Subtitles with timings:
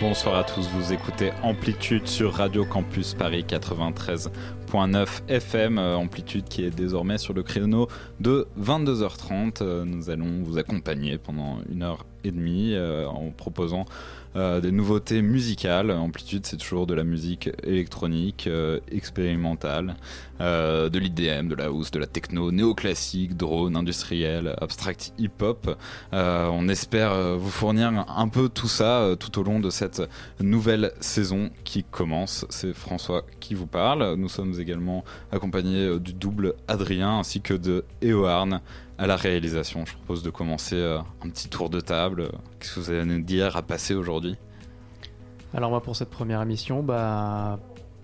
[0.00, 6.64] Bonsoir à tous, vous écoutez Amplitude sur Radio Campus Paris 93.9 FM, euh, Amplitude qui
[6.64, 7.86] est désormais sur le créneau
[8.18, 9.58] de 22h30.
[9.60, 13.84] Euh, Nous allons vous accompagner pendant une heure et demie euh, en proposant
[14.36, 15.90] euh, des nouveautés musicales.
[15.90, 19.96] Amplitude, c'est toujours de la musique électronique, euh, expérimentale,
[20.40, 25.76] euh, de l'IDM, de la house, de la techno, néoclassique, drone, industriel, abstract, hip-hop.
[26.12, 30.02] On espère vous fournir un, peu tout ça tout au long de cette
[30.40, 32.46] nouvelle saison qui commence.
[32.50, 34.14] C'est François qui vous parle.
[34.14, 38.60] Nous sommes également accompagnés du double Adrien ainsi que de Eoarn
[39.00, 39.86] à la réalisation.
[39.86, 42.30] Je propose de commencer euh, un petit tour de table.
[42.58, 44.36] Qu'est-ce que vous allez nous dire à passer aujourd'hui?
[45.54, 47.58] Alors moi pour cette première émission, bah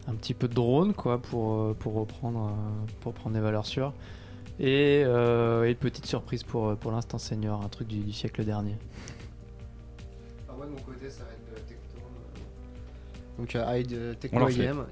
[0.08, 3.66] un petit peu de drone quoi pour, euh, pour reprendre euh, pour prendre des valeurs
[3.66, 3.92] sûres
[4.58, 8.44] et, euh, et une petite surprise pour, pour l'instant senior, un truc du, du siècle
[8.44, 8.76] dernier.
[10.48, 12.00] Alors moi de mon côté ça va être de techno.
[13.38, 14.48] Donc On techno.
[14.48, 14.86] IM.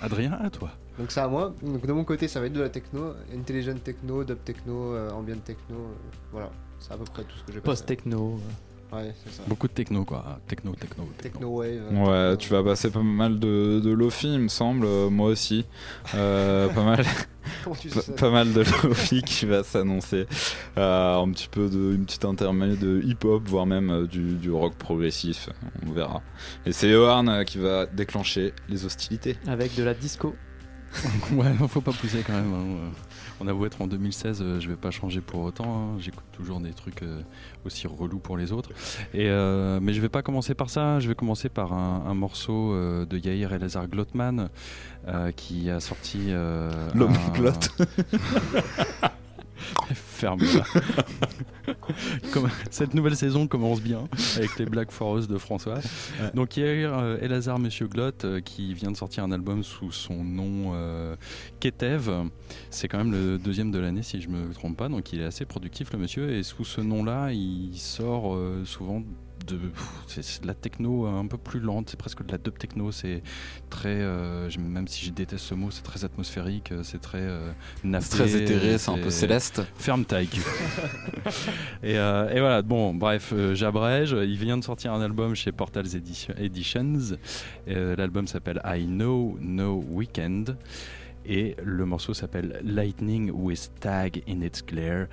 [0.00, 0.70] Adrien, à toi.
[0.98, 1.54] Donc ça à moi.
[1.62, 5.10] Donc de mon côté ça va être de la techno, intelligent techno, dub techno, euh,
[5.10, 5.76] ambient techno.
[5.76, 8.40] euh, voilà, c'est à peu près tout ce que j'ai Post-techno.
[8.92, 9.42] Ouais, c'est ça.
[9.48, 10.38] Beaucoup de techno, quoi.
[10.46, 11.32] Techno, techno, techno.
[11.32, 11.70] Techno wave.
[11.72, 15.10] euh, Ouais, techno- tu vas passer pas mal de, de Lofi, il me semble, euh,
[15.10, 15.66] moi aussi.
[16.14, 17.04] Euh, pas mal.
[17.64, 20.26] Comment tu sais Pas, ça pas mal de Lofi qui va s'annoncer.
[20.78, 24.52] Euh, un petit peu de, une petite intermède de hip-hop, voire même euh, du, du
[24.52, 25.48] rock progressif.
[25.84, 26.22] On verra.
[26.64, 29.36] Et c'est euh, qui va déclencher les hostilités.
[29.48, 30.36] Avec de la disco.
[31.32, 32.52] Ouais, faut pas pousser quand même.
[32.54, 32.90] hein.
[33.40, 35.64] On a beau être en 2016, euh, je vais pas changer pour autant.
[35.94, 35.98] hein.
[35.98, 37.20] J'écoute toujours des trucs euh,
[37.66, 38.70] aussi relous pour les autres.
[39.12, 41.00] Et, euh, mais je vais pas commencer par ça.
[41.00, 44.48] Je vais commencer par un, un morceau euh, de Yair Elazar Glotman
[45.08, 46.26] euh, qui a sorti.
[46.28, 47.70] euh, L'homme un- glotte.
[49.94, 50.40] Ferme
[52.70, 55.78] Cette nouvelle saison commence bien avec les Black Forest de François.
[56.34, 60.24] Donc hier, euh, Elazar Monsieur Glott euh, qui vient de sortir un album sous son
[60.24, 61.16] nom euh,
[61.60, 62.10] Ketev.
[62.70, 64.88] C'est quand même le deuxième de l'année si je me trompe pas.
[64.88, 69.02] Donc il est assez productif le monsieur et sous ce nom-là, il sort euh, souvent
[69.46, 69.58] de
[70.06, 73.22] c'est de la techno un peu plus lente, c'est presque de la dub techno, c'est
[73.70, 77.50] très euh, même si je déteste ce mot, c'est très atmosphérique, euh, c'est très euh,
[78.00, 79.62] C'est très éthéré, c'est un peu céleste.
[79.76, 80.28] Ferme ta et,
[81.84, 84.12] euh, et voilà, bon, bref, j'abrège.
[84.12, 87.16] Il vient de sortir un album chez Portals Edition- Editions.
[87.66, 90.56] L'album s'appelle I Know No Weekend.
[91.28, 95.06] Et le morceau s'appelle Lightning with Tag in its glare.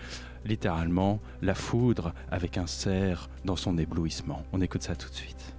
[0.46, 4.44] Littéralement, la foudre avec un cerf dans son éblouissement.
[4.52, 5.53] On écoute ça tout de suite.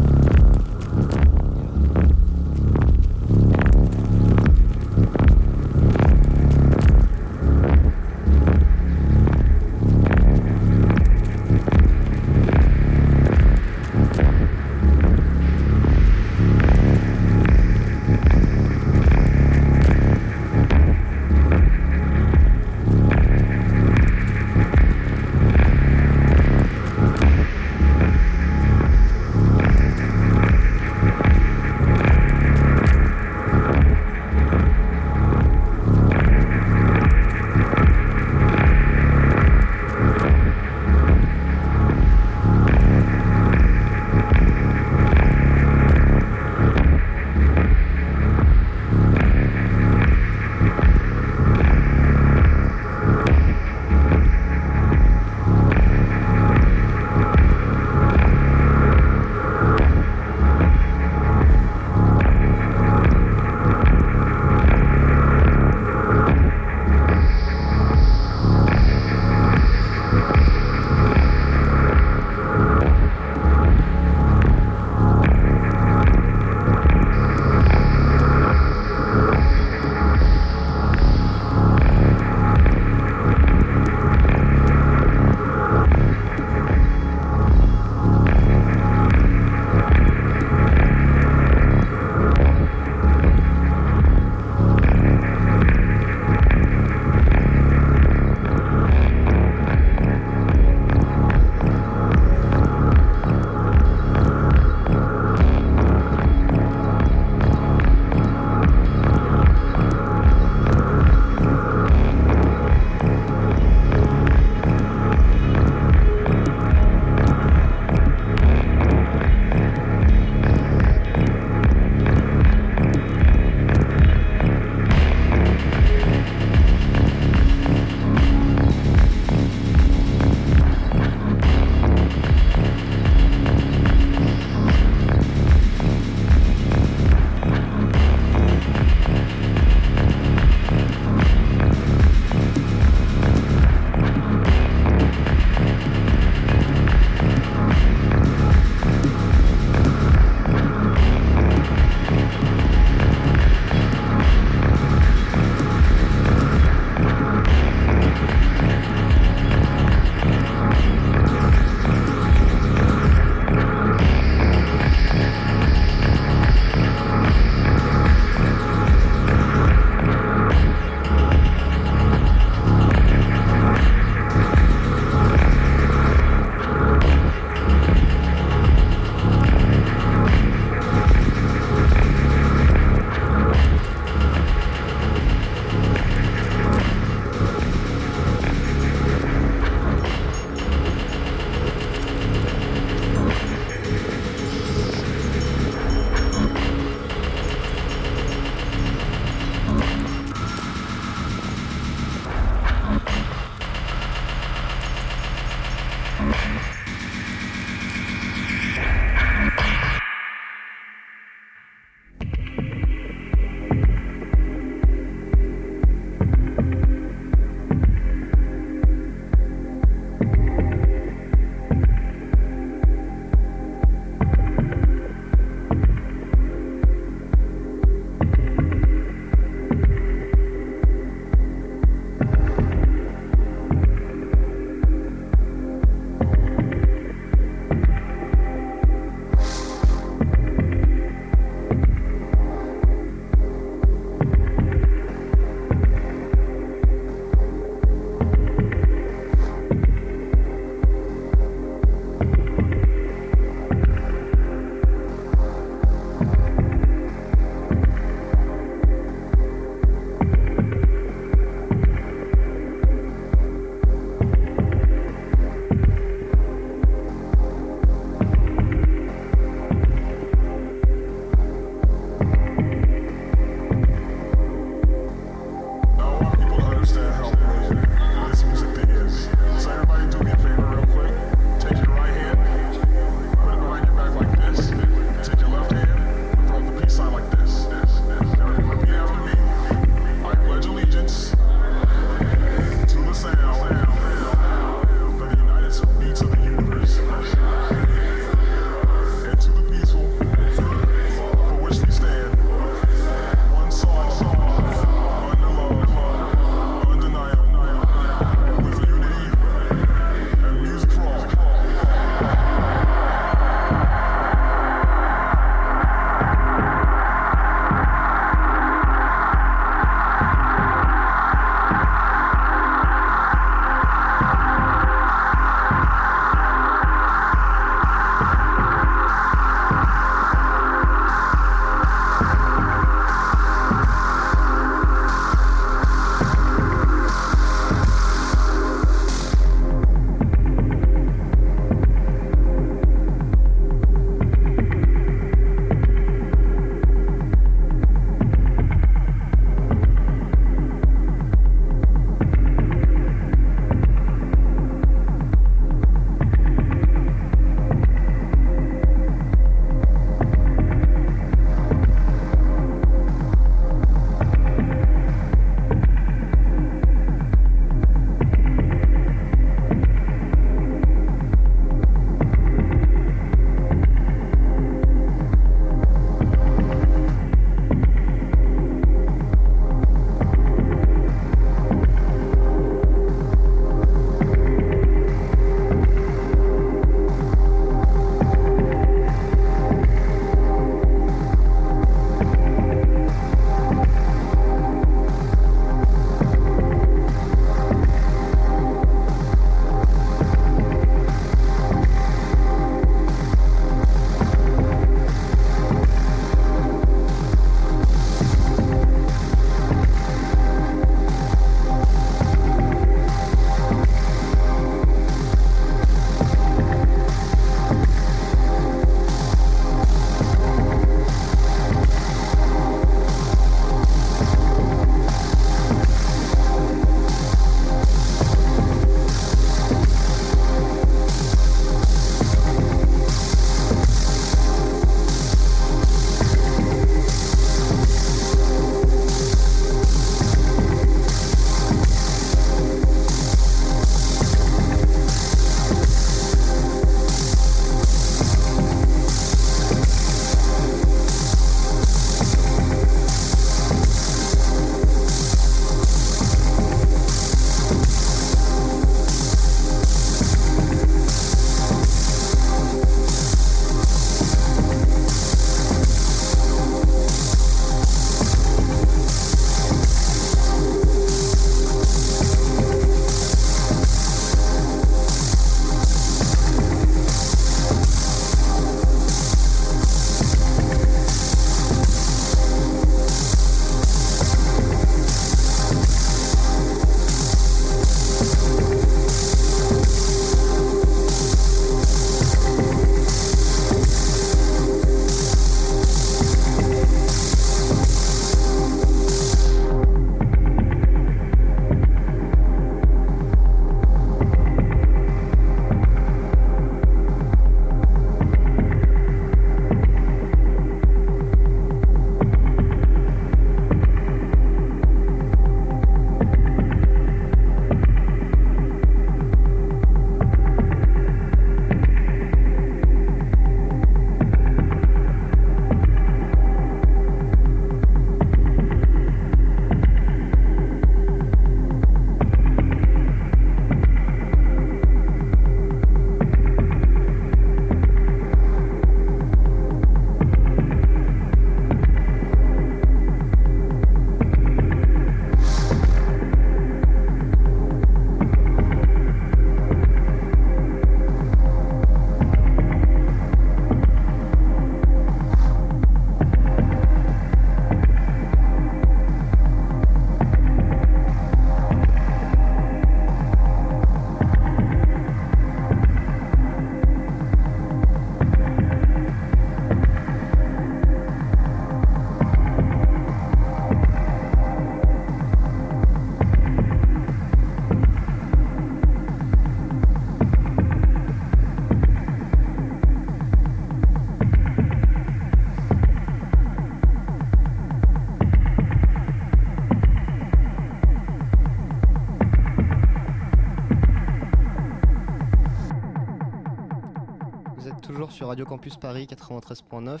[598.16, 600.00] Sur Radio Campus Paris 93.9.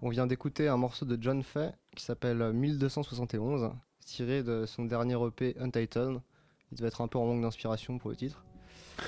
[0.00, 3.72] On vient d'écouter un morceau de John Fay qui s'appelle 1271,
[4.06, 6.20] tiré de son dernier EP Untitled.
[6.70, 8.44] Il devait être un peu en manque d'inspiration pour le titre.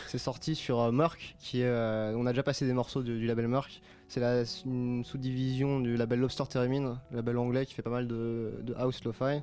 [0.09, 3.47] C'est sorti sur euh, Merck, qui euh, on a déjà passé des morceaux du, label
[3.47, 3.81] Merck.
[4.09, 8.75] C'est la une sous-division du label Lobster Theremin, label anglais qui fait pas mal de,
[8.77, 9.43] house lo-fi.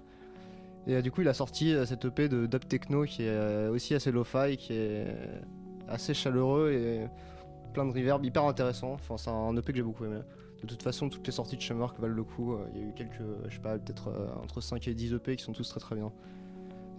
[0.88, 3.96] Et euh, du coup, il a sorti cette EP de dub techno qui est aussi
[3.96, 5.08] assez lo-fi, qui est
[5.88, 7.08] assez chaleureux et
[7.72, 8.94] plein de reverb, hyper intéressant.
[8.94, 10.20] Enfin, c'est un EP que j'ai beaucoup aimé.
[10.62, 12.54] De toute façon, toutes les sorties de Merck valent le coup.
[12.54, 15.14] Euh, Il y a eu quelques, je sais pas, peut-être euh, entre 5 et 10
[15.14, 16.12] EP qui sont tous très très bien.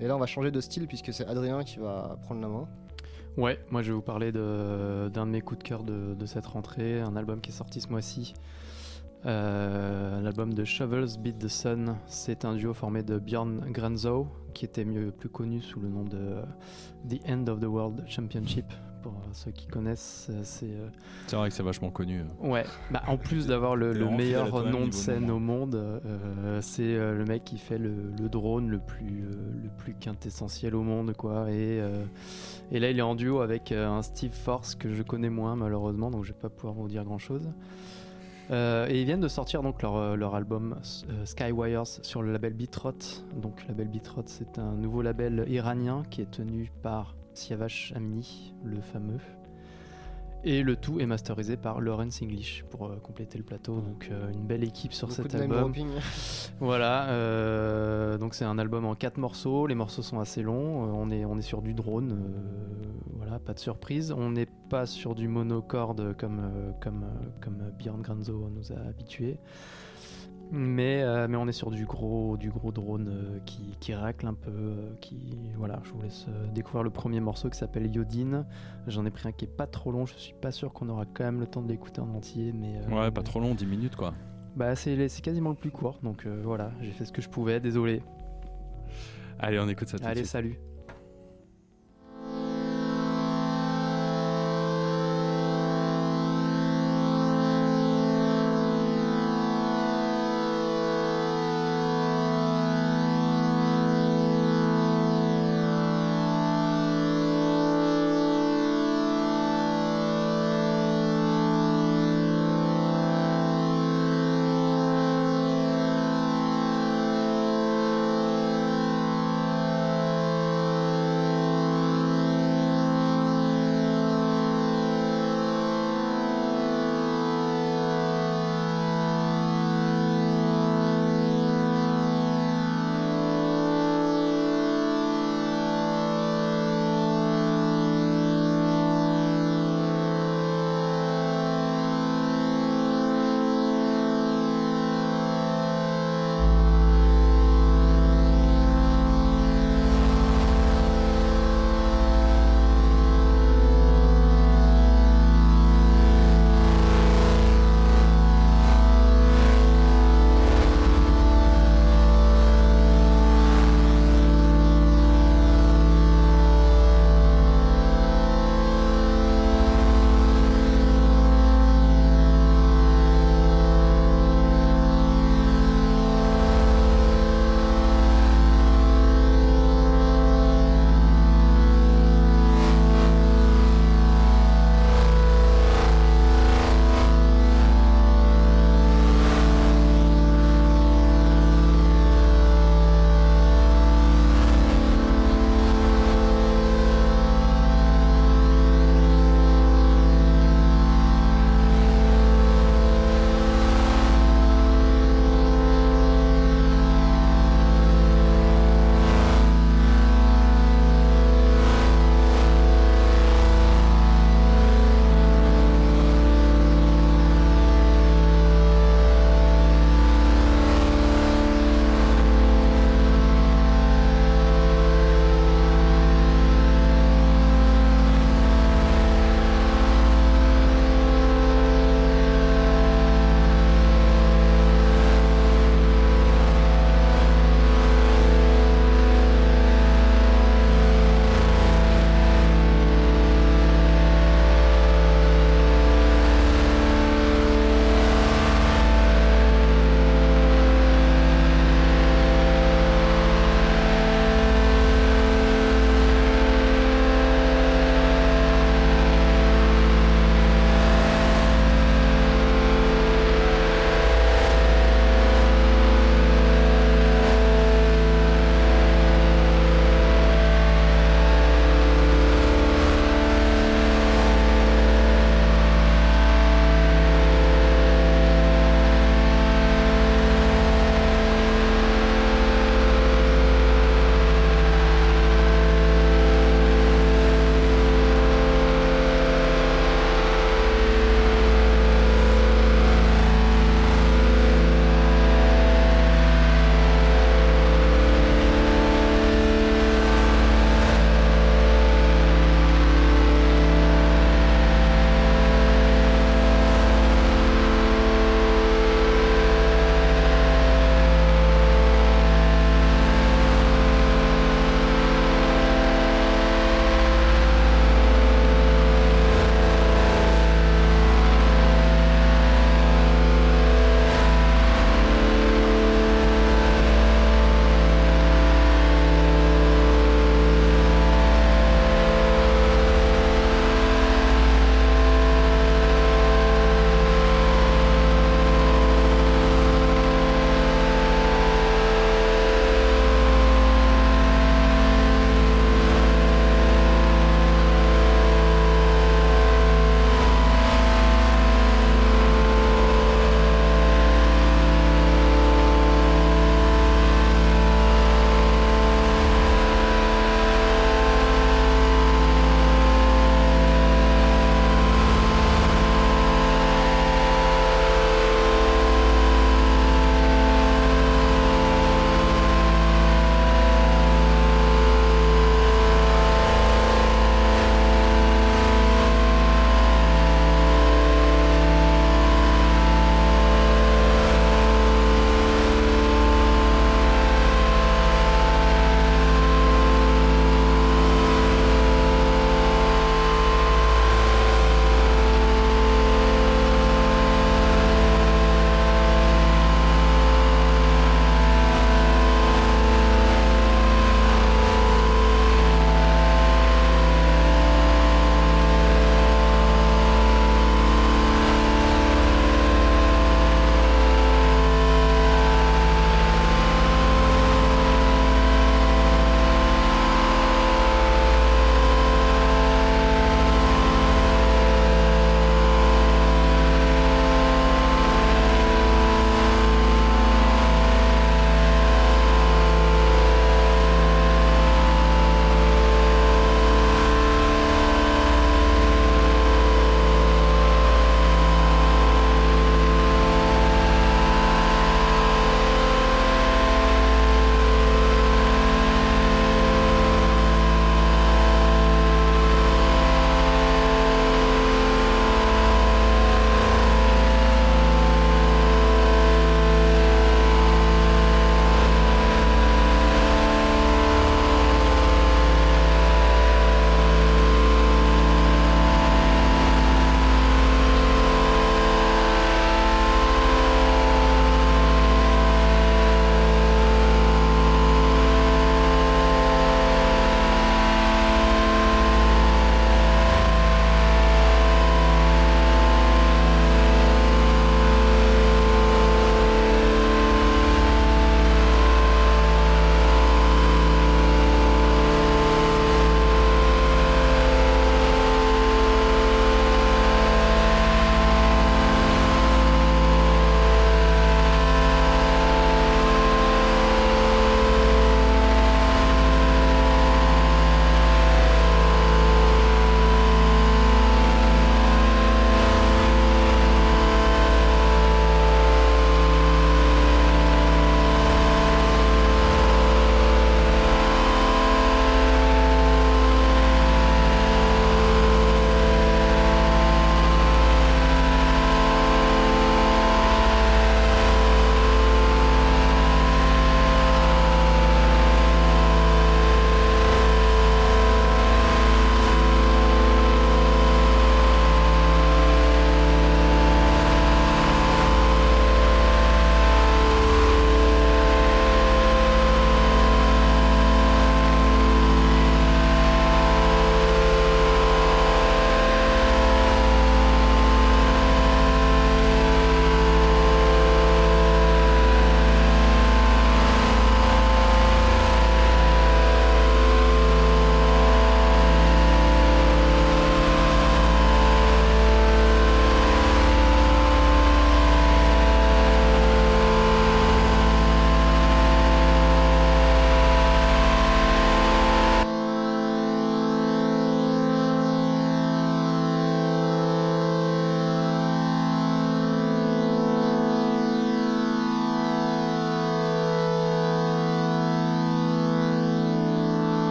[0.00, 2.68] Et là, on va changer de style puisque c'est Adrien qui va prendre la main.
[3.38, 7.00] Ouais, moi je vais vous parler d'un de, mes coups de cœur de, cette rentrée,
[7.00, 8.34] un album qui est sorti ce mois-ci.
[9.24, 14.66] Euh, L'album de Shovels Beat the Sun, c'est un duo formé de Björn Granzow, qui
[14.66, 16.42] était mieux plus connu sous le nom de
[17.08, 18.66] The End of the World Championship.
[19.02, 20.88] Pour ceux qui connaissent, c'est euh,
[21.26, 22.22] C'est vrai que c'est vachement connu.
[22.40, 27.14] Ouais, bah, en plus d'avoir le, meilleur nom de scène au monde, euh, c'est euh,
[27.16, 31.14] le mec qui fait le, le drone le plus, euh, le plus quintessentiel au monde,
[31.16, 31.50] quoi.
[31.50, 32.04] Et, euh,
[32.70, 35.56] et là, il est en duo avec euh, un Steve Force que je connais moins,
[35.56, 37.48] malheureusement, donc je vais pas pouvoir vous dire grand chose.
[38.50, 40.76] et ils viennent de sortir donc leur, euh, leur album
[41.08, 42.92] euh, Skywires sur le label Beatrot.
[43.36, 48.54] Donc, le label Beatrot, c'est un nouveau label iranien qui est tenu par Siavash Amini,
[48.64, 49.20] le fameux.
[50.44, 53.80] Et le tout est masterisé par Lawrence English pour euh, compléter le plateau.
[53.80, 55.72] Donc euh, une belle équipe sur Beaucoup cet album.
[56.60, 59.68] Voilà, euh, donc c'est un album en quatre morceaux.
[59.68, 60.82] Les morceaux sont assez longs.
[60.94, 62.18] On, est, on est sur du drone.
[63.16, 64.12] voilà, pas de surprise.
[64.12, 67.04] On n'est pas sur du monocorde comme, comme,
[67.40, 69.38] comme Björn Granzo nous a habitués.
[70.54, 74.26] Mais, euh, mais on est sur du gros, du gros drone euh, qui, qui racle
[74.26, 74.50] un peu.
[74.50, 78.44] euh, qui, voilà, je vous laisse découvrir le premier morceau qui s'appelle Yodine.
[78.86, 80.04] J'en ai pris un qui est pas trop long.
[80.04, 82.52] Je suis pas sûr qu'on aura quand même le temps de l'écouter en entier.
[82.52, 84.12] Mais, euh, Ouais, pas trop long, 10 minutes quoi.
[84.54, 87.30] bah, c'est c'est quasiment le plus court, donc euh, voilà, j'ai fait ce que je
[87.30, 88.02] pouvais, désolé.
[89.38, 90.30] Allez, on écoute ça tout de Allez, suite.
[90.30, 90.58] salut.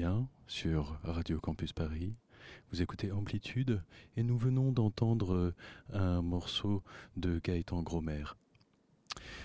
[0.00, 2.14] Bien sur Radio Campus Paris.
[2.72, 3.82] Vous écoutez Amplitude
[4.16, 5.52] et nous venons d'entendre
[5.92, 6.82] un morceau
[7.18, 8.24] de Gaëtan Gromer.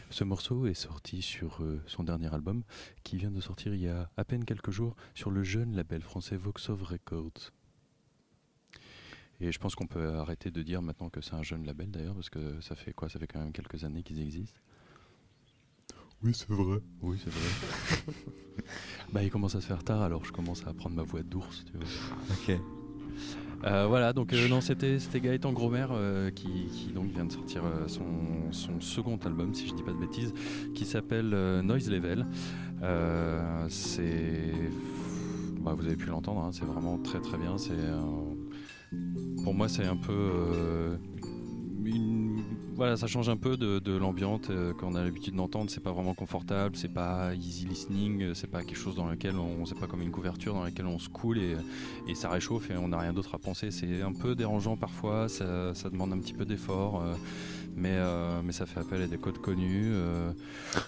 [0.09, 2.63] Ce morceau est sorti sur euh, son dernier album
[3.03, 6.01] qui vient de sortir il y a à peine quelques jours sur le jeune label
[6.01, 7.51] français Voxov Records.
[9.41, 12.15] Et je pense qu'on peut arrêter de dire maintenant que c'est un jeune label d'ailleurs
[12.15, 13.09] parce que ça fait quoi?
[13.09, 14.61] Ça fait quand même quelques années qu'ils existent.
[16.25, 16.79] Oui, c'est vrai.
[17.03, 18.13] Oui, c'est vrai.
[19.13, 21.63] bah, il commence à se faire tard, alors je commence à prendre ma voix d'ours,
[21.65, 21.85] tu vois.
[22.31, 22.59] Ok.
[23.63, 27.61] Euh, voilà, donc euh, non, c'était Gaëtan Gromer euh, qui, qui donc vient de sortir
[27.87, 30.33] son, son second album, si je dis pas de bêtises,
[30.73, 31.29] qui s'appelle
[31.61, 32.25] Noise Level.
[33.69, 34.51] C'est,
[35.61, 37.57] bah, vous avez pu l'entendre, hein, c'est vraiment très très bien.
[37.59, 37.77] C'est
[39.43, 40.97] pour moi, c'est un peu
[41.85, 42.41] une-
[42.75, 45.69] voilà, ça change un peu de, l'ambiance euh, qu'on a l'habitude d'entendre.
[45.69, 49.37] C'est pas vraiment confortable, c'est pas easy listening, euh, c'est pas quelque chose dans lequel
[49.37, 51.55] on, c'est pas comme une couverture dans laquelle on se coule et,
[52.15, 53.71] ça réchauffe et on n'a rien d'autre à penser.
[53.71, 57.13] C'est un peu dérangeant parfois, ça, ça demande un petit peu d'effort, euh,
[57.75, 59.91] mais, euh, mais ça fait appel à des codes connus.
[59.93, 60.31] euh,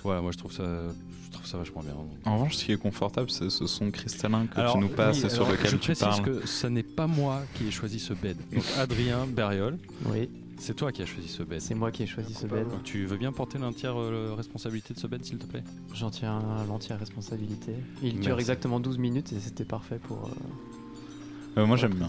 [0.04, 1.94] voilà, moi je trouve ça, je trouve ça vachement bien.
[2.26, 5.20] En revanche, ce qui est confortable, c'est ce son cristallin que Alors, tu nous passes
[5.20, 6.22] oui, et sur alors, lequel je tu précise parles.
[6.24, 8.38] que ce n'est pas moi qui ai choisi ce bed.
[8.54, 11.62] Donc Adrien Berriol, Oui, c'est toi qui as choisi ce bed.
[11.62, 12.66] c'est moi qui ai choisi ce bed.
[12.84, 15.64] Tu veux bien porter l'entière euh, responsabilité de ce bed, s'il te plaît?
[15.94, 17.74] J'en tiens l'entière responsabilité.
[18.02, 20.26] Il dure exactement 12 minutes et c'était parfait pour.
[20.26, 22.08] euh, Euh, moi, j'aime bien.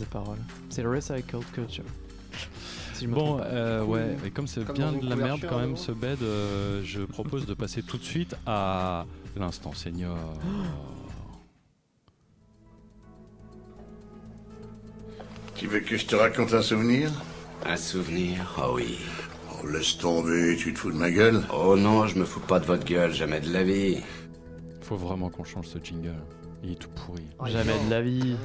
[0.70, 1.84] C'est le Recycled Culture.
[2.98, 5.76] Si je me Bon, euh, ouais, et comme c'est bien de la merde quand même
[5.76, 10.16] ce bed, euh, je propose de passer tout de suite à l'instant senior.
[15.54, 17.12] Tu veux que je te raconte un souvenir?
[17.64, 18.98] Un souvenir Oh oui.
[19.52, 22.58] Oh, laisse tomber, tu te fous de ma gueule Oh non, je me fous pas
[22.58, 23.98] de votre gueule, jamais de la vie.
[24.80, 26.14] Faut vraiment qu'on change ce jingle.
[26.64, 27.28] Il est tout pourri.
[27.46, 28.36] Jamais de la vie.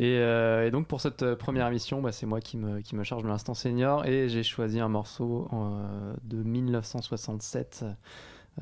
[0.00, 3.28] Euh, et donc pour cette euh, première émission, bah, c'est moi qui me, charge de
[3.28, 7.84] l'instant senior et j'ai choisi un morceau euh, de 1967.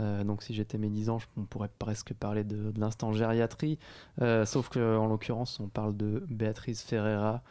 [0.01, 3.79] Euh, donc si j'étais médisant, je- on pourrait presque parler de, de l'instant gériatrie,
[4.45, 7.43] sauf que en l'occurrence on parle de Béatrice Ferreira,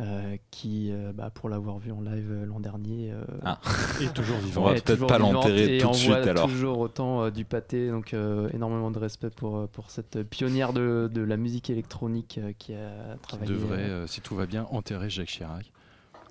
[0.00, 3.60] euh, qui, euh, bah, pour l'avoir vu en live euh, l'an dernier, euh, Ah.
[4.14, 4.62] Toujours On vivant.
[4.64, 6.48] va est peut-être pas l'enterrer tout de suite, alors.
[6.48, 11.08] toujours autant euh, du pâté, donc euh, énormément de respect pour, pour cette pionnière de,
[11.12, 13.52] de la musique électronique euh, qui a Qui travaillé.
[13.52, 15.70] devrait, euh, euh, si tout va bien, enterrer Jacques Chirac.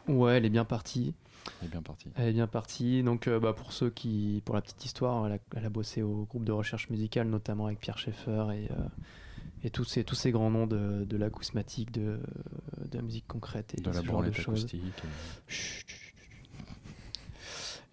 [0.10, 1.14] Ouais, elle est bien partie.
[1.62, 2.08] Il est bien parti.
[2.16, 3.04] Elle est bien partie.
[3.04, 6.02] Donc, euh, bah, pour ceux qui, pour la petite histoire, elle a, elle a bossé
[6.02, 8.76] au groupe de recherche musicale, notamment avec Pierre Schaeffer et, euh,
[9.64, 12.20] et tous ces, tous ces grands noms de, de l'acousmatique, de,
[12.92, 14.60] de la musique concrète et De ce la genre de choses.
[14.66, 14.82] acoustique.
[15.48, 16.14] Chut, chut, chut, chut.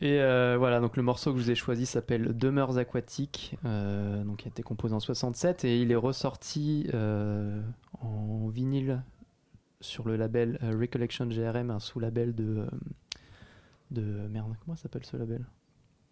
[0.03, 4.25] Et euh, voilà, donc le morceau que je vous ai choisi s'appelle Demeures aquatiques, euh,
[4.25, 7.61] donc il a été composé en 67 et il est ressorti euh,
[8.01, 9.03] en vinyle
[9.83, 12.67] sur le label euh, Recollection GRM, un sous-label de, euh,
[13.91, 15.45] de merde, comment s'appelle ce label?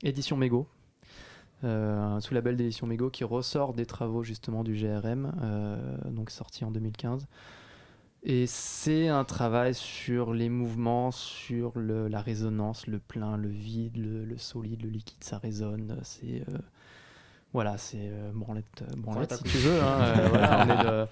[0.02, 0.68] Édition Mego.
[1.64, 6.64] Euh, un sous-label d'édition Mego qui ressort des travaux justement du GRM, euh, donc sorti
[6.64, 7.26] en 2015.
[8.22, 13.96] Et c'est un travail sur les mouvements, sur le- la résonance, le plein, le vide,
[13.96, 15.98] le, le solide, le liquide, ça résonne.
[16.02, 16.58] C'est euh,
[17.52, 19.80] voilà, c'est euh, branlette, branlette si tu veux.
[19.80, 21.06] hein, voilà, on est, de-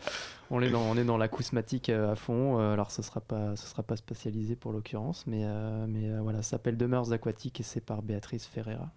[0.50, 2.58] on est dans, on est dans l'acousmatique à fond.
[2.58, 5.44] alors ce sera pas, ce sera pas spatialisé pour l'occurrence, mais
[5.88, 8.90] mais voilà, ça s'appelle Demeures aquatiques et c'est par Béatrice Ferreira.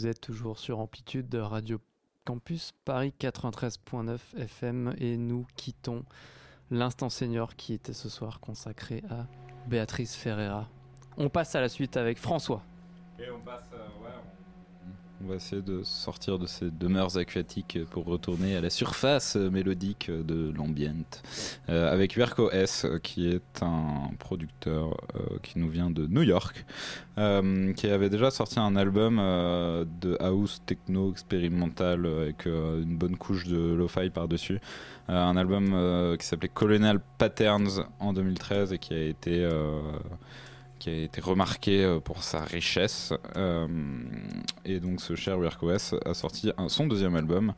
[0.00, 1.78] Vous êtes toujours sur Amplitude de Radio
[2.24, 6.06] Campus Paris 93.9 FM et nous quittons
[6.70, 9.26] l'instant senior qui était ce soir consacré à
[9.68, 10.70] Béatrice Ferreira.
[11.18, 12.62] On passe à la suite avec François.
[13.18, 13.89] On passe, on
[15.30, 20.52] va essayer de sortir de ces demeures aquatiques pour retourner à la surface mélodique de
[20.56, 21.04] l'ambient
[21.68, 26.64] euh, avec Verco S qui est un producteur euh, qui nous vient de New York
[27.18, 33.46] euh, qui avait déjà sorti un album de house techno expérimental avec une bonne couche
[33.46, 34.58] de lo-fi par-dessus
[35.06, 39.48] un album qui s'appelait Colonial Patterns en 2013 et qui a été
[40.80, 43.12] qui a été remarqué pour sa richesse.
[44.64, 47.52] Et donc ce cher Weird OS a sorti un- son deuxième album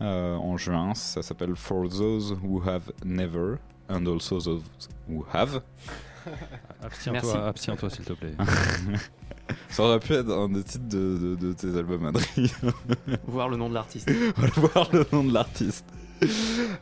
[0.00, 0.94] euh, en juin.
[0.94, 3.56] Ça s'appelle For Those Who Have Never
[3.88, 4.62] and Also Those
[5.08, 5.62] Who Have.
[6.82, 8.34] Abstiens-toi, abstiens-toi s'il te plaît.
[9.68, 12.48] Ça aurait pu être un des titres de, de, de tes albums, Adrien.
[13.28, 14.10] Voir le nom de l'artiste.
[14.56, 15.86] Voir le nom de l'artiste.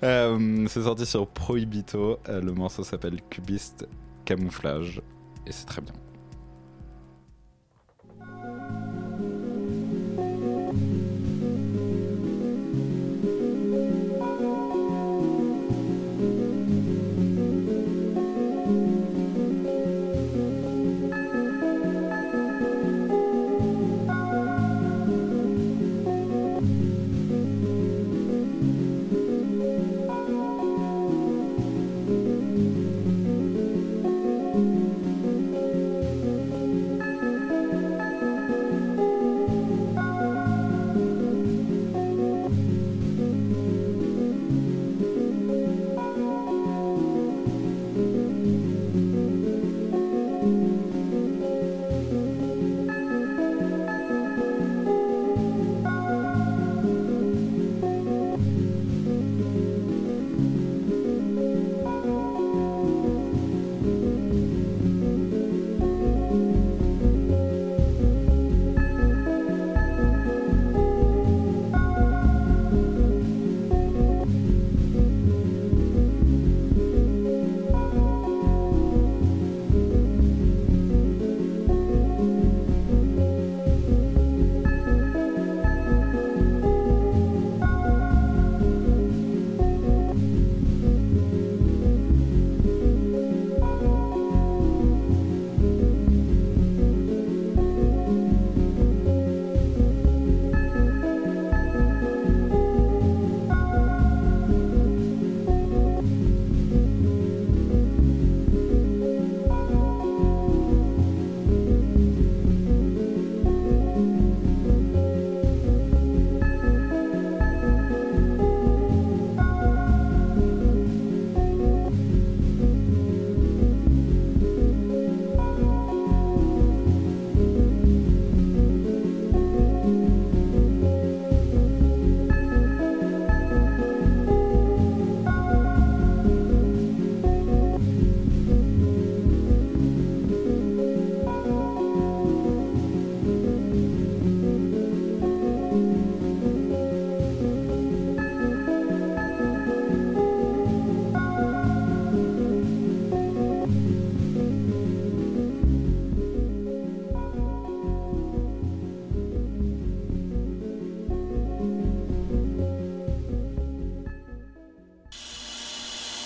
[0.03, 2.19] Euh, c'est sorti sur Prohibito.
[2.29, 3.87] Euh, le morceau s'appelle Cubiste
[4.25, 5.03] Camouflage.
[5.47, 5.93] Et c'est très bien.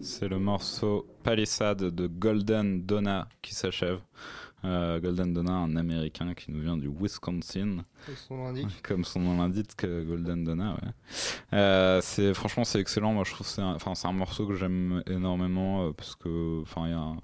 [0.00, 4.00] C'est le morceau Palisade de Golden Donna qui s'achève.
[4.64, 7.84] Euh, Golden Donna, un américain qui nous vient du Wisconsin.
[8.82, 9.76] Comme son nom l'indique.
[9.82, 10.88] Golden Donna, ouais.
[11.52, 13.12] Euh, c'est franchement c'est excellent.
[13.12, 16.62] Moi je trouve que c'est enfin c'est un morceau que j'aime énormément euh, parce que
[16.62, 17.16] enfin il y a un-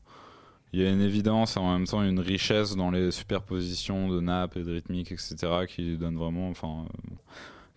[0.73, 4.21] il y a une évidence et en même temps une richesse dans les superpositions de
[4.21, 5.37] nappes et de rythmiques etc
[5.69, 6.87] qui donne vraiment enfin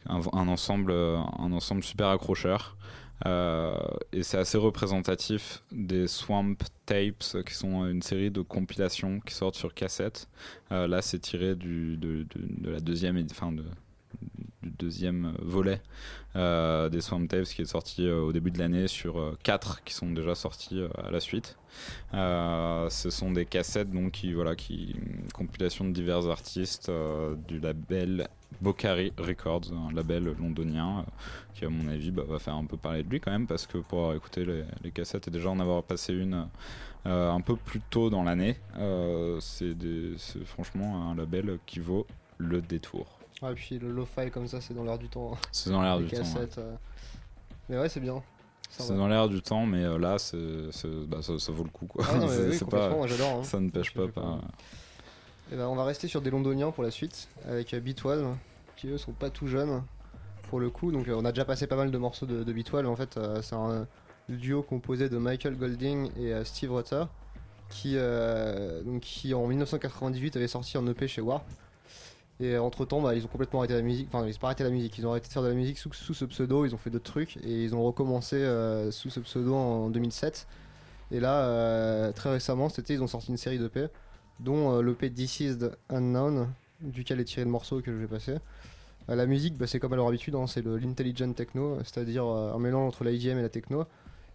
[0.10, 2.76] un, un ensemble un ensemble super accrocheur.
[3.26, 3.76] Euh,
[4.12, 6.56] et c'est assez représentatif des Swamp
[6.86, 10.28] Tapes, qui sont une série de compilations qui sortent sur cassette.
[10.72, 12.26] Euh, là, c'est tiré du, de,
[12.64, 13.64] la deuxième, enfin du
[14.64, 15.82] deuxième volet
[16.36, 19.94] euh, des Swamp Tapes qui est sorti au début de l'année sur euh, quatre qui
[19.94, 21.58] sont déjà sortis à la suite.
[22.14, 24.96] Ce sont des cassettes donc qui voilà qui
[25.34, 26.92] compilation de divers artistes
[27.48, 28.28] du label
[28.62, 31.04] Bocari Records, un label londonien euh,
[31.54, 33.68] qui à mon avis bah, va faire un peu parler de lui quand même parce
[33.68, 36.48] que pour avoir écouté les, les cassettes et déjà en avoir passé une
[37.06, 39.76] euh, un peu plus tôt dans l'année, euh, c'est
[40.46, 42.06] franchement un label qui vaut
[42.38, 43.06] le détour.
[43.42, 45.34] Ouais, et puis le lo-fi comme ça, c'est dans l'air du temps.
[45.34, 45.38] hein.
[45.52, 46.18] C'est dans l'air du temps.
[46.40, 46.50] ouais.
[46.58, 46.76] euh.
[47.70, 48.22] Mais ouais, c'est bien.
[48.70, 50.18] C'est dans l'air du temps, mais là,
[51.08, 51.86] bah, ça, ça vaut le coup.
[51.86, 52.04] Quoi.
[52.10, 53.44] Ah non, oui, pas, hein.
[53.44, 54.08] Ça ne pêche pas.
[54.08, 54.42] pas.
[55.50, 58.36] Eh ben, on va rester sur des londoniens pour la suite, avec euh, Beatwall,
[58.76, 59.82] qui eux sont pas tout jeunes
[60.50, 60.92] pour le coup.
[60.92, 62.86] Donc euh, on a déjà passé pas mal de morceaux de, de.
[62.86, 63.88] En fait, euh, c'est un
[64.28, 67.06] duo composé de Michael Golding et Steve Rutter,
[67.70, 71.46] qui, en 1998 avait sorti un EP chez Warp.
[72.42, 74.10] Et entre temps, ils ont complètement arrêté la musique.
[74.12, 74.98] Enfin, ils ont pas arrêté la musique.
[74.98, 76.66] Ils ont arrêté de faire de la musique sous, ce pseudo.
[76.66, 78.38] Ils ont fait d'autres trucs et ils ont recommencé
[78.92, 80.46] sous ce pseudo en 2007.
[81.12, 83.90] Et là, très récemment, été, ils ont sorti une série d'EP,
[84.40, 86.50] dont euh, l'EP the Unknown,
[86.82, 88.36] duquel est tiré le morceau que je vais passer.
[89.10, 92.54] Euh, la musique, bah, c'est comme à leur habitude, hein, c'est l'intelligent techno, c'est-à-dire euh,
[92.54, 93.86] un mélange entre l'IDM et la techno.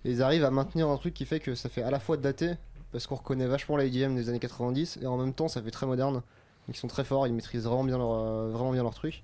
[0.04, 2.16] Et ils arrivent à maintenir un truc qui fait que ça fait à la fois
[2.16, 2.52] daté,
[2.90, 5.86] parce qu'on reconnaît vachement l'IDM des années 90, et en même temps, ça fait très
[5.86, 6.22] moderne.
[6.68, 9.22] Ils sont très forts, ils maîtrisent vraiment bien leur, vraiment bien leur truc.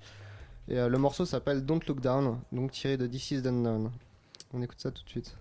[0.68, 3.90] Et le morceau s'appelle Don't Look Down, donc tiré de This is Unknown.
[4.52, 5.36] On écoute ça tout de suite.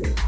[0.00, 0.27] Thank you.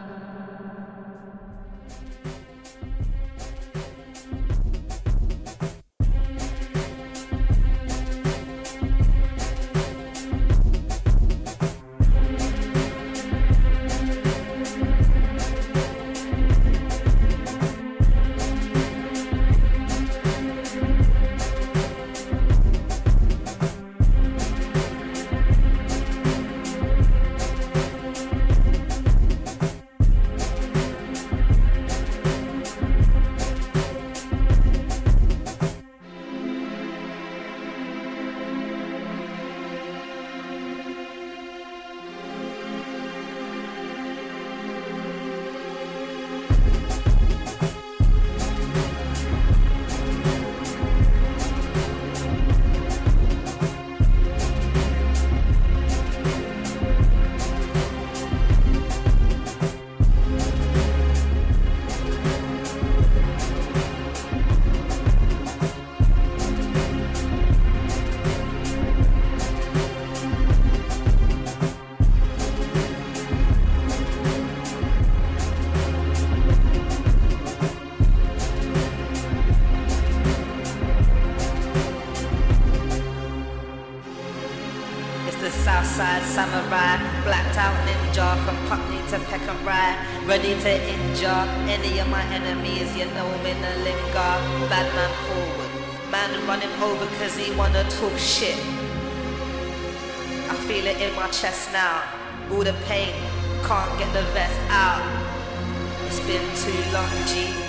[92.31, 92.95] Enemies.
[92.95, 94.33] You know me, the linger,
[94.71, 95.71] bad man forward,
[96.11, 98.57] man running over cause he wanna talk shit.
[100.49, 102.03] I feel it in my chest now,
[102.51, 103.13] all the pain,
[103.63, 105.03] can't get the vest out.
[106.07, 107.60] It's been too long, G.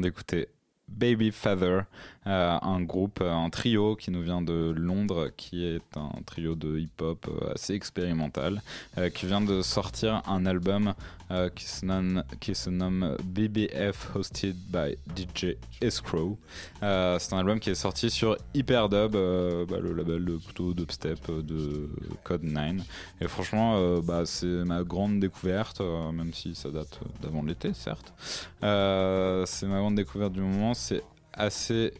[0.00, 0.48] d'écouter
[0.88, 1.82] Baby Father, euh,
[2.26, 6.78] un groupe, euh, un trio qui nous vient de Londres, qui est un trio de
[6.78, 8.62] hip-hop euh, assez expérimental,
[8.98, 10.94] euh, qui vient de sortir un album
[11.30, 16.38] euh, qui, se nomme, BBF Hosted by DJ Escrow.
[16.82, 21.18] Euh, c'est un album qui est sorti sur Hyperdub, euh, bah, le label plutôt dubstep
[21.30, 21.90] euh, de
[22.24, 22.82] Code 9.
[23.20, 27.72] Et franchement, euh, bah, c'est ma grande découverte, euh, même si ça date d'avant l'été,
[27.74, 28.12] certes.
[28.62, 30.74] Euh, c'est ma grande découverte du moment.
[30.74, 31.02] C'est
[31.32, 31.92] assez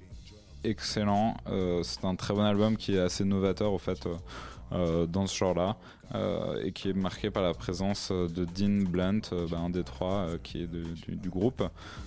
[0.65, 1.37] excellent.
[1.49, 4.15] Euh, c'est un très bon album qui est assez novateur au fait euh,
[4.73, 5.77] euh, dans ce genre-là
[6.63, 10.63] et qui est marqué par la présence de Dean Blunt, bah, un des trois qui
[10.63, 11.65] est du, groupe,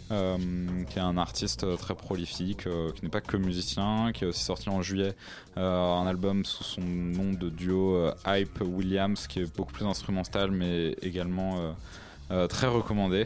[0.09, 4.69] qui est un artiste très prolifique, qui n'est pas que musicien, qui a aussi sorti
[4.69, 5.13] en juillet
[5.57, 10.95] un album sous son nom de duo Hype Williams, qui est beaucoup plus instrumental mais
[11.01, 11.75] également
[12.31, 13.25] euh, très recommandé.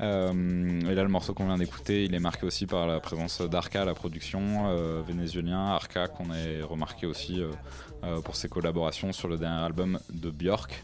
[0.00, 3.40] Euh, et là, le morceau qu'on vient d'écouter, il est marqué aussi par la présence
[3.42, 5.66] d'Arca à la production, euh, vénézuélien.
[5.66, 10.82] Arca qu'on a remarqué aussi euh, pour ses collaborations sur le dernier album de Björk,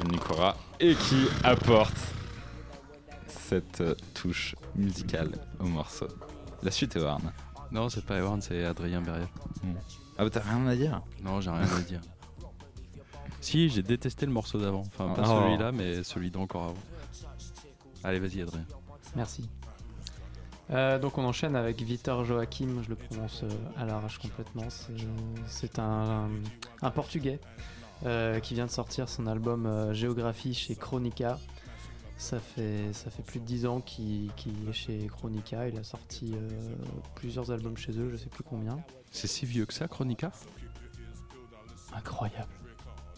[0.00, 1.96] Vulnicora, et qui apporte
[3.26, 3.82] cette
[4.14, 5.30] touche musicale
[5.60, 6.08] au morceau?
[6.62, 7.32] La suite est Warn.
[7.70, 9.26] Non, c'est pas Ewan, c'est Adrien Berrier.
[10.18, 11.02] Ah bah t'as rien à dire?
[11.22, 12.00] Non, j'ai rien à dire.
[13.46, 14.82] Si, j'ai détesté le morceau d'avant.
[14.88, 15.42] Enfin, pas Oh.
[15.44, 16.82] celui-là, mais celui d'encore avant.
[18.02, 18.64] Allez, vas-y, Adrien.
[19.14, 19.48] Merci.
[20.70, 24.64] Euh, donc on enchaîne avec Vitor Joachim, je le prononce euh, à l'arrache complètement.
[25.46, 26.28] C'est- un,
[26.82, 27.38] un Portugais
[28.04, 31.38] euh, qui vient de sortir son album euh, Géographie chez Chronica.
[32.18, 34.28] Ça fait, ça fait plus de 10 ans qu'il
[34.68, 35.68] est chez Chronica.
[35.68, 36.48] Il a sorti euh,
[37.14, 38.76] plusieurs albums chez eux, je sais plus combien.
[39.12, 40.32] C'est si vieux que ça, Chronica?
[41.94, 42.48] Incroyable.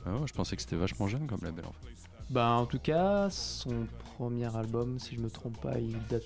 [0.08, 1.88] Ah ouais, Je pensais que c'était vachement jeune comme label en fait.
[2.30, 3.86] Bah en tout cas, son
[4.16, 6.24] premier album, si je me trompe pas, il date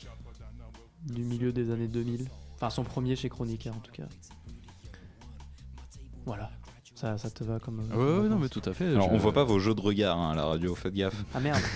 [1.06, 2.28] du milieu des années 2000.
[2.56, 4.04] Enfin son premier chez Chronica en tout cas.
[6.26, 6.50] Voilà.
[6.94, 7.80] Ça, ça te va comme...
[7.80, 8.86] Ouais, comme ouais, non, mais tout à fait.
[8.88, 11.24] Alors je- on voit pas vos jeux de regard hein, à la radio, faites gaffe.
[11.34, 11.60] Ah merde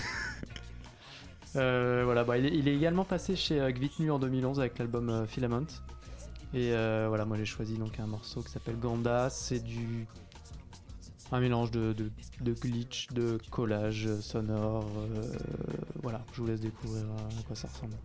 [1.55, 4.77] Euh, Voilà, bah, il, est, il est également passé chez euh, Gvitnu en 2011 avec
[4.77, 5.65] l'album euh, Filament.
[6.53, 9.29] Et euh, voilà, moi j'ai choisi donc un morceau qui s'appelle Ganda.
[9.29, 10.05] C'est du.
[11.31, 11.93] Un mélange de,
[12.41, 14.85] glitch, de collage sonore.
[14.97, 15.21] euh,
[16.01, 17.95] voilà, je vous laisse découvrir à quoi ça ressemble.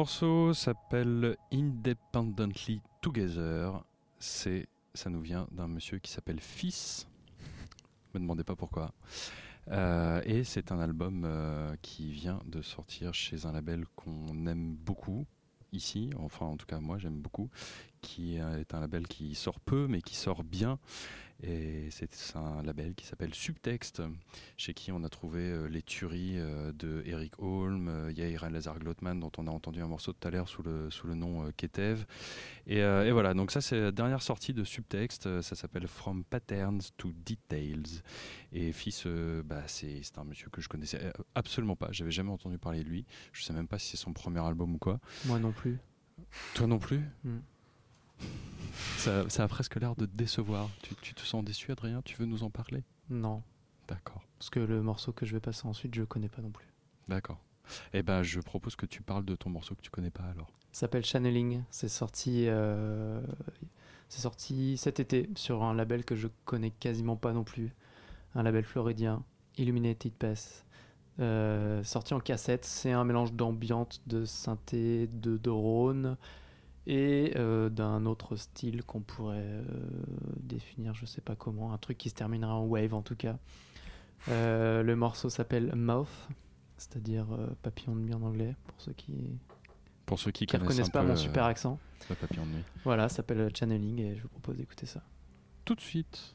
[0.00, 3.84] Morceau s'appelle Independently Together.
[4.18, 7.06] C'est, ça nous vient d'un monsieur qui s'appelle Fils.
[8.14, 8.94] Me demandez pas pourquoi.
[9.68, 14.74] Euh, et c'est un album euh, qui vient de sortir chez un label qu'on aime
[14.74, 15.26] beaucoup
[15.72, 17.50] ici, enfin en tout cas moi j'aime beaucoup,
[18.00, 20.78] qui est un label qui sort peu mais qui sort bien.
[21.42, 24.02] Et c'est un label qui s'appelle Subtext,
[24.58, 28.78] chez qui on a trouvé euh, les tueries euh, de Eric Holm, euh, Yair Lazar
[28.78, 31.50] Glotman, dont on a entendu un morceau tout à l'heure sous le, sous le nom
[31.56, 32.04] Ketev.
[32.66, 36.82] Et, et, voilà, donc ça c'est la dernière sortie de Subtext, ça s'appelle From Patterns
[36.96, 38.02] to Details.
[38.52, 39.06] Et Fils,
[39.44, 43.06] bah, c'est un monsieur que je connaissais absolument pas, j'avais jamais entendu parler de lui,
[43.32, 45.00] je sais même pas si c'est son premier album ou quoi.
[45.24, 45.78] Moi non plus.
[46.54, 47.00] Toi non plus?
[47.24, 47.38] Mm.
[48.96, 50.68] Ça, ça, a presque l'air de te décevoir.
[50.82, 52.02] Tu, tu, te sens déçu, Adrien?
[52.02, 52.84] Tu veux nous en parler?
[53.08, 53.42] Non.
[53.88, 54.22] D'accord.
[54.38, 56.66] Parce que le morceau que je vais passer ensuite, je ne connais pas non plus.
[57.08, 57.38] D'accord.
[57.92, 60.52] Eh ben, je propose que tu parles de ton morceau que tu connais pas alors.
[60.72, 61.62] S'appelle Channeling.
[61.70, 63.20] C'est sorti, euh,
[64.08, 67.74] c'est sorti cet été sur un label que je connais quasiment pas non plus.
[68.34, 69.24] Un label floridien,
[69.56, 70.64] Illuminated Pass.
[71.18, 72.64] Euh, sorti en cassette.
[72.64, 76.16] C'est un mélange d'ambiance, de synthé, de drone
[76.86, 79.62] et euh, d'un autre style qu'on pourrait euh,
[80.40, 83.38] définir, je sais pas comment, un truc qui se terminera en wave en tout cas.
[84.28, 86.08] Euh, le morceau s'appelle Mouth,
[86.76, 87.26] c'est-à-dire
[87.62, 89.38] papillon de nuit en anglais, pour ceux qui
[90.06, 91.78] pour ceux qui, qui reconnaissent pas mon super accent.
[92.08, 92.64] papillon de nuit.
[92.84, 95.02] Voilà, s'appelle Channeling et je vous propose d'écouter ça.
[95.64, 96.34] Tout de suite.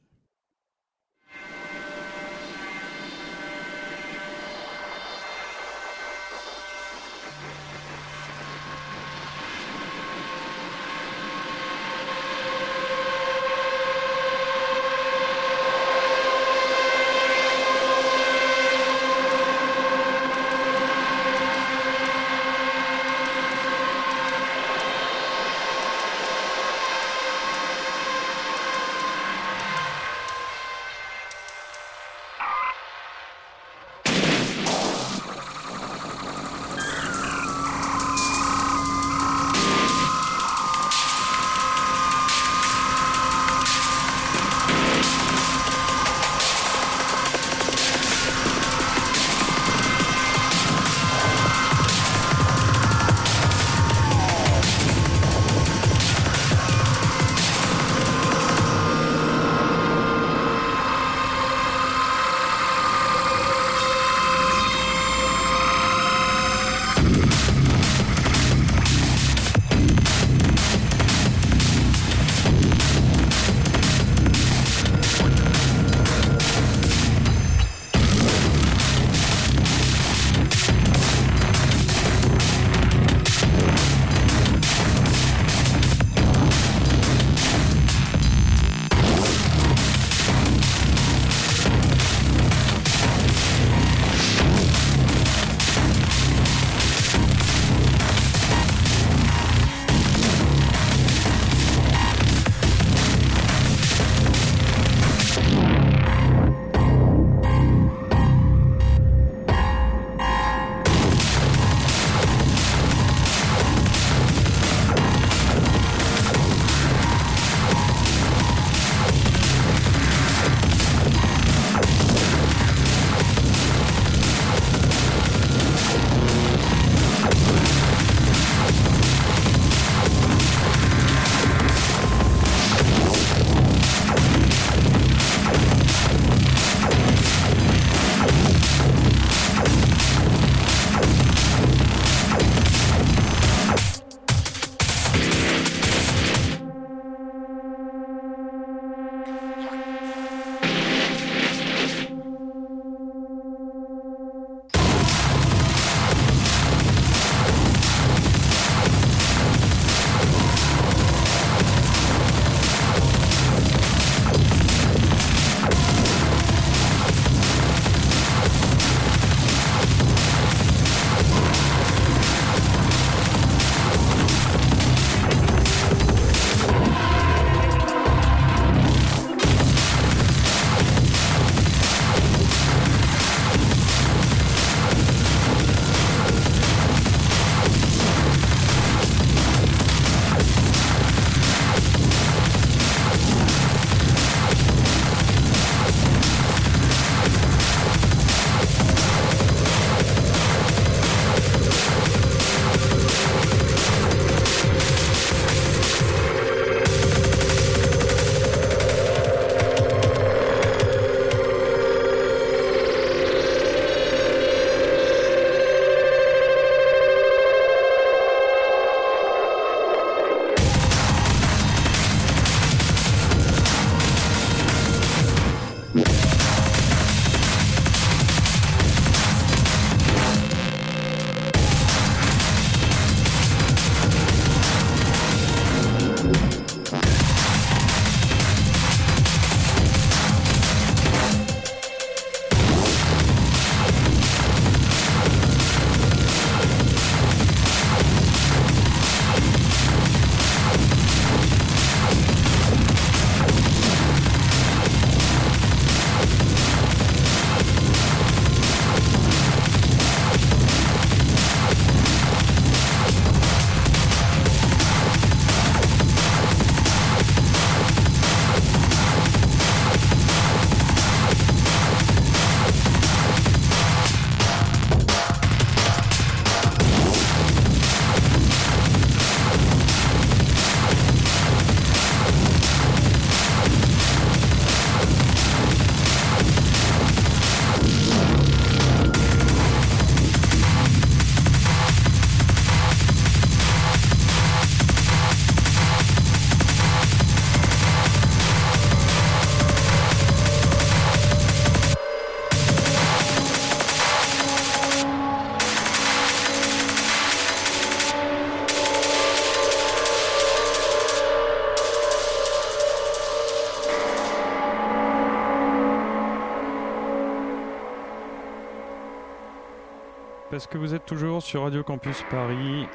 [321.11, 322.85] Toujours sur Radio Campus Paris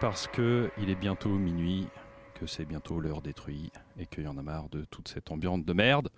[0.00, 1.86] parce que il est bientôt minuit,
[2.34, 5.64] que c'est bientôt l'heure détruite et qu'il y en a marre de toute cette ambiance
[5.64, 6.08] de merde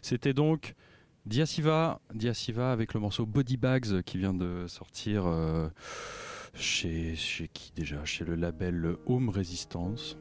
[0.00, 0.76] C'était donc
[1.24, 5.68] Diasiva, Diasiva avec le morceau Body Bags qui vient de sortir euh,
[6.54, 8.04] chez, chez qui déjà?
[8.04, 10.16] Chez le label Home Resistance.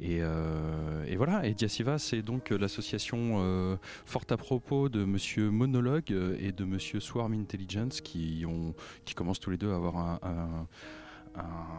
[0.00, 5.50] Et, euh, et, voilà, et Diasiva, c'est donc l'association euh, forte à propos de Monsieur
[5.50, 8.74] Monologue et de Monsieur Swarm Intelligence qui, ont,
[9.04, 10.66] qui commencent tous les deux à avoir un,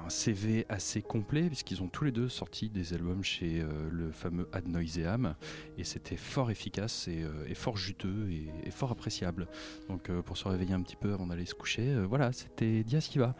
[0.09, 4.47] CV assez complet puisqu'ils ont tous les deux sorti des albums chez euh, le fameux
[4.53, 5.35] Ad Noiseam
[5.77, 8.29] et c'était fort efficace et, euh, fort juteux
[8.63, 9.47] et, fort appréciable.
[9.89, 12.83] Donc euh, pour se réveiller un petit peu avant d'aller se coucher, euh, voilà, c'était
[12.83, 13.35] Diasiva.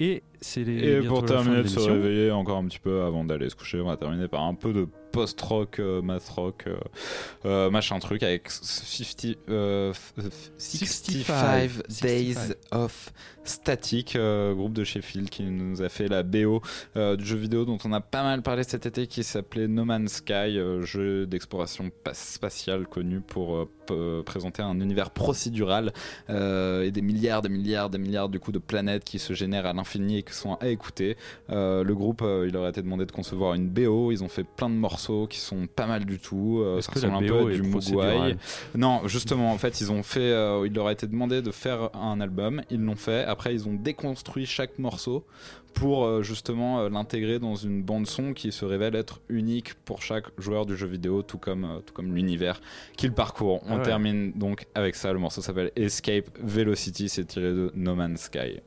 [0.00, 3.50] Et c'est les Et pour terminer de se réveiller encore un petit peu avant d'aller
[3.50, 6.78] se coucher, on va terminer par un peu de post-rock, euh, math rock, euh,
[7.44, 11.70] euh, machin truc avec 50, 65, 65,
[12.00, 13.12] Days of
[13.44, 16.62] Static, euh, groupe de Sheffield qui nous a fait la BO
[16.94, 20.14] du jeu vidéo dont on a pas mal parlé cet été qui s'appelait No Man's
[20.14, 23.68] Sky, jeu d'exploration spatiale connu pour
[24.24, 25.92] présenter un univers procédural
[26.28, 29.72] et des milliards, des milliards, des milliards du coup de planètes qui se génèrent à
[29.72, 31.16] l'infini et qui sont à écouter.
[31.48, 34.68] le groupe, il leur a été demandé de concevoir une BO, ils ont fait plein
[34.68, 36.60] de morceaux qui sont pas mal du tout.
[36.60, 38.36] Euh, ça ressemble un peu à du Mogwai.
[38.74, 40.20] Non, justement, en fait, ils ont fait.
[40.20, 42.62] Euh, il leur a été demandé de faire un album.
[42.70, 43.24] Ils l'ont fait.
[43.30, 45.24] Après, ils ont déconstruit chaque morceau
[45.72, 50.02] pour euh, justement euh, l'intégrer dans une bande son qui se révèle être unique pour
[50.02, 52.60] chaque joueur du jeu vidéo, tout comme, euh, tout comme l'univers
[52.96, 53.62] qu'il parcourt.
[53.66, 53.82] On Ah ouais.
[53.82, 55.12] termine donc avec ça.
[55.12, 58.60] Le morceau s'appelle Escape Velocity, c'est tiré de No Man's Sky.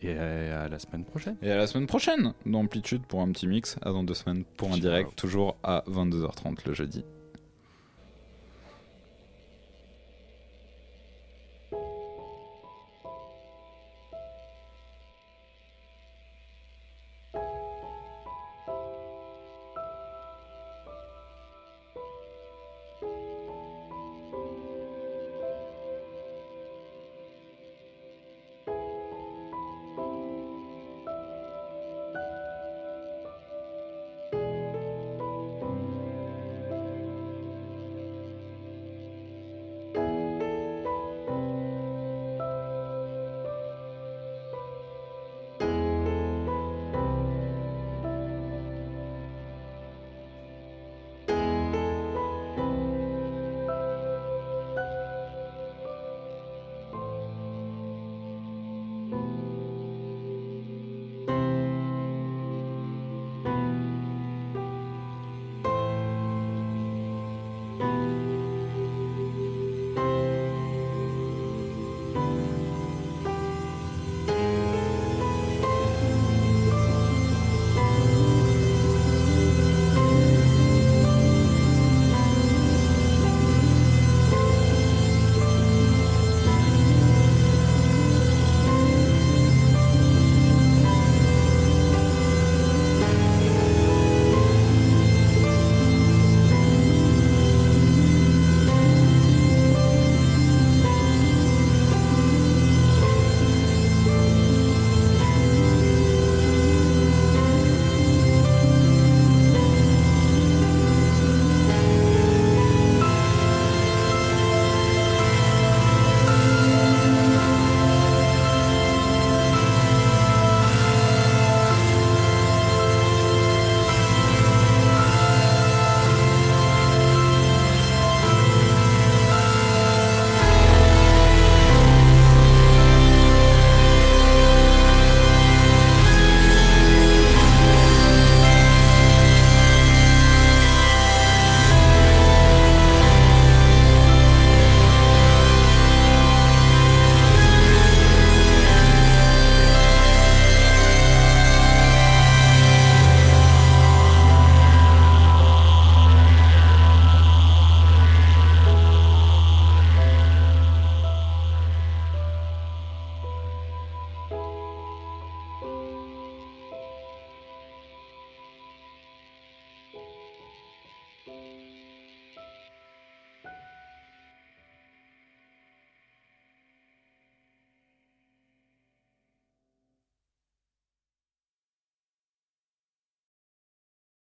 [0.00, 1.36] Et à la semaine prochaine.
[1.42, 4.72] Et à la semaine prochaine d'Amplitude pour un petit mix, à dans deux semaines pour
[4.72, 7.04] un direct, toujours à 22h30 le jeudi.